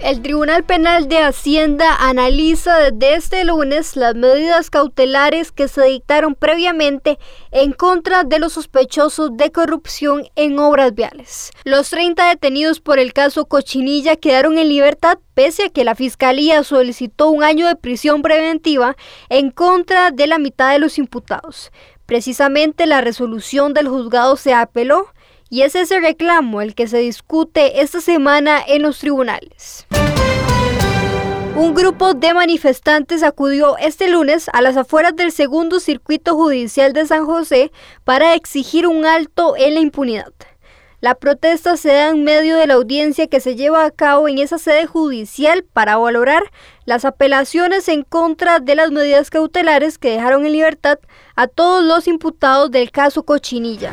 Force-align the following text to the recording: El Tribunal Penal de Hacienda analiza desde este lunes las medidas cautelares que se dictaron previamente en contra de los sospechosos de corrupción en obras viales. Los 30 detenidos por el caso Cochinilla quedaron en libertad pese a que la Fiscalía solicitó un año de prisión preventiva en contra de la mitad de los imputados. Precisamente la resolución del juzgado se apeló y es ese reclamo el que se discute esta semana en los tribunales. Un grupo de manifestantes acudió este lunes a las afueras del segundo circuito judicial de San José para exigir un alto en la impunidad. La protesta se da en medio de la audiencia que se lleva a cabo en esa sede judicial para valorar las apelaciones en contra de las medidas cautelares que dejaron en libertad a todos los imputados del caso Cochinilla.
El 0.00 0.22
Tribunal 0.22 0.62
Penal 0.62 1.08
de 1.08 1.18
Hacienda 1.18 1.96
analiza 1.98 2.78
desde 2.78 3.14
este 3.14 3.44
lunes 3.44 3.96
las 3.96 4.14
medidas 4.14 4.70
cautelares 4.70 5.50
que 5.50 5.66
se 5.66 5.82
dictaron 5.86 6.36
previamente 6.36 7.18
en 7.50 7.72
contra 7.72 8.22
de 8.22 8.38
los 8.38 8.52
sospechosos 8.52 9.36
de 9.36 9.50
corrupción 9.50 10.28
en 10.36 10.60
obras 10.60 10.94
viales. 10.94 11.50
Los 11.64 11.90
30 11.90 12.28
detenidos 12.28 12.78
por 12.78 13.00
el 13.00 13.12
caso 13.12 13.46
Cochinilla 13.46 14.14
quedaron 14.14 14.56
en 14.56 14.68
libertad 14.68 15.18
pese 15.34 15.64
a 15.64 15.70
que 15.70 15.84
la 15.84 15.96
Fiscalía 15.96 16.62
solicitó 16.62 17.30
un 17.30 17.42
año 17.42 17.66
de 17.66 17.74
prisión 17.74 18.22
preventiva 18.22 18.96
en 19.28 19.50
contra 19.50 20.12
de 20.12 20.28
la 20.28 20.38
mitad 20.38 20.70
de 20.70 20.78
los 20.78 20.98
imputados. 20.98 21.72
Precisamente 22.06 22.86
la 22.86 23.00
resolución 23.00 23.74
del 23.74 23.88
juzgado 23.88 24.36
se 24.36 24.54
apeló 24.54 25.08
y 25.50 25.62
es 25.62 25.74
ese 25.74 26.00
reclamo 26.00 26.60
el 26.60 26.74
que 26.74 26.88
se 26.88 26.98
discute 26.98 27.80
esta 27.80 28.00
semana 28.00 28.60
en 28.66 28.82
los 28.82 28.98
tribunales. 28.98 29.86
Un 31.56 31.74
grupo 31.74 32.14
de 32.14 32.34
manifestantes 32.34 33.24
acudió 33.24 33.76
este 33.78 34.08
lunes 34.08 34.48
a 34.52 34.62
las 34.62 34.76
afueras 34.76 35.16
del 35.16 35.32
segundo 35.32 35.80
circuito 35.80 36.36
judicial 36.36 36.92
de 36.92 37.04
San 37.04 37.26
José 37.26 37.72
para 38.04 38.34
exigir 38.34 38.86
un 38.86 39.04
alto 39.04 39.56
en 39.56 39.74
la 39.74 39.80
impunidad. 39.80 40.32
La 41.00 41.14
protesta 41.14 41.76
se 41.76 41.88
da 41.88 42.10
en 42.10 42.24
medio 42.24 42.56
de 42.56 42.66
la 42.66 42.74
audiencia 42.74 43.28
que 43.28 43.40
se 43.40 43.56
lleva 43.56 43.84
a 43.84 43.90
cabo 43.90 44.28
en 44.28 44.38
esa 44.38 44.58
sede 44.58 44.86
judicial 44.86 45.64
para 45.64 45.96
valorar 45.96 46.42
las 46.84 47.04
apelaciones 47.04 47.88
en 47.88 48.02
contra 48.02 48.58
de 48.60 48.74
las 48.74 48.90
medidas 48.90 49.30
cautelares 49.30 49.98
que 49.98 50.10
dejaron 50.10 50.44
en 50.44 50.52
libertad 50.52 50.98
a 51.36 51.46
todos 51.46 51.84
los 51.84 52.08
imputados 52.08 52.70
del 52.70 52.90
caso 52.90 53.24
Cochinilla. 53.24 53.92